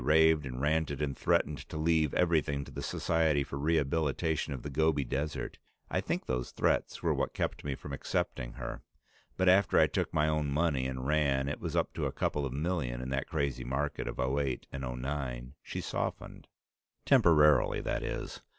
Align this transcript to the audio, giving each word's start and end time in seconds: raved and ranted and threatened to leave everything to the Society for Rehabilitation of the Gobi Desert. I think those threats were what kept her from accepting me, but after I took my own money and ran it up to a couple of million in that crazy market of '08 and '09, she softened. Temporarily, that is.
raved 0.03 0.47
and 0.47 0.59
ranted 0.59 0.99
and 0.99 1.15
threatened 1.15 1.59
to 1.59 1.77
leave 1.77 2.11
everything 2.15 2.65
to 2.65 2.71
the 2.71 2.81
Society 2.81 3.43
for 3.43 3.59
Rehabilitation 3.59 4.51
of 4.51 4.63
the 4.63 4.69
Gobi 4.71 5.03
Desert. 5.03 5.59
I 5.91 6.01
think 6.01 6.25
those 6.25 6.49
threats 6.49 7.03
were 7.03 7.13
what 7.13 7.35
kept 7.35 7.61
her 7.61 7.75
from 7.77 7.93
accepting 7.93 8.53
me, 8.59 8.77
but 9.37 9.47
after 9.47 9.77
I 9.77 9.85
took 9.85 10.11
my 10.11 10.27
own 10.27 10.49
money 10.49 10.87
and 10.87 11.05
ran 11.05 11.47
it 11.47 11.59
up 11.75 11.93
to 11.93 12.07
a 12.07 12.11
couple 12.11 12.47
of 12.47 12.51
million 12.53 12.99
in 12.99 13.09
that 13.09 13.27
crazy 13.29 13.63
market 13.63 14.07
of 14.07 14.19
'08 14.19 14.65
and 14.71 14.81
'09, 14.83 15.53
she 15.61 15.81
softened. 15.81 16.47
Temporarily, 17.05 17.79
that 17.79 18.01
is. 18.01 18.41